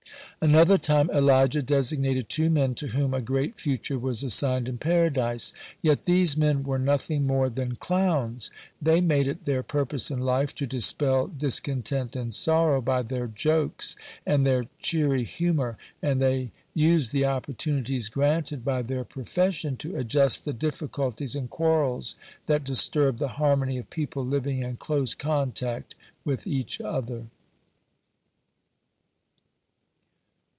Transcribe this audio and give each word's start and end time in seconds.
Another 0.43 0.79
time 0.79 1.07
Elijah 1.11 1.61
designated 1.61 2.27
two 2.27 2.49
men 2.49 2.73
to 2.73 2.87
whom 2.87 3.13
a 3.13 3.21
great 3.21 3.59
future 3.59 3.99
was 3.99 4.23
assigned 4.23 4.67
in 4.67 4.79
Paradise. 4.79 5.53
Yet 5.83 6.05
these 6.05 6.35
men 6.35 6.63
were 6.63 6.79
nothing 6.79 7.27
more 7.27 7.47
than 7.47 7.75
clowns! 7.75 8.49
They 8.81 9.01
made 9.01 9.27
it 9.27 9.45
their 9.45 9.61
purpose 9.61 10.09
in 10.09 10.21
life 10.21 10.55
to 10.55 10.65
dispel 10.65 11.27
discontent 11.27 12.15
and 12.15 12.33
sorrow 12.33 12.81
by 12.81 13.03
their 13.03 13.27
jokes 13.27 13.95
and 14.25 14.43
their 14.43 14.63
cheery 14.79 15.25
humor, 15.25 15.77
and 16.01 16.19
they 16.19 16.49
used 16.73 17.11
the 17.11 17.27
opportunities 17.27 18.09
granted 18.09 18.65
by 18.65 18.81
their 18.81 19.03
profession 19.03 19.77
to 19.77 19.95
adjust 19.95 20.43
the 20.43 20.53
difficulties 20.53 21.35
and 21.35 21.51
quarrels 21.51 22.15
that 22.47 22.63
disturb 22.63 23.19
the 23.19 23.27
harmony 23.37 23.77
of 23.77 23.91
people 23.91 24.25
living 24.25 24.63
in 24.63 24.75
close 24.77 25.13
contact 25.13 25.93
with 26.25 26.47
each 26.47 26.81
other. 26.81 27.27